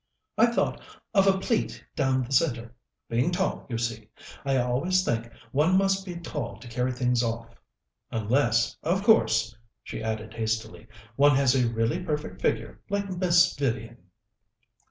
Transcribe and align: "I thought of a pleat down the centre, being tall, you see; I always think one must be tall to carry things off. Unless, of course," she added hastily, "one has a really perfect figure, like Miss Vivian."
"I 0.35 0.47
thought 0.47 0.81
of 1.13 1.27
a 1.27 1.37
pleat 1.37 1.85
down 1.95 2.23
the 2.23 2.31
centre, 2.31 2.73
being 3.07 3.29
tall, 3.29 3.67
you 3.69 3.77
see; 3.77 4.09
I 4.43 4.57
always 4.57 5.05
think 5.05 5.29
one 5.51 5.77
must 5.77 6.07
be 6.07 6.15
tall 6.15 6.57
to 6.57 6.67
carry 6.67 6.91
things 6.91 7.21
off. 7.21 7.49
Unless, 8.09 8.77
of 8.81 9.03
course," 9.03 9.55
she 9.83 10.01
added 10.01 10.33
hastily, 10.33 10.87
"one 11.17 11.35
has 11.35 11.53
a 11.53 11.71
really 11.71 11.99
perfect 12.03 12.41
figure, 12.41 12.81
like 12.89 13.11
Miss 13.15 13.55
Vivian." 13.55 13.97